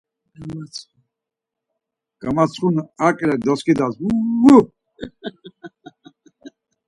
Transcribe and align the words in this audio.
Gamatsxunu 2.21 2.81
ar 3.05 3.13
ǩele 3.17 3.35
doskidas; 3.45 3.95
‘Vuuu... 4.01 4.63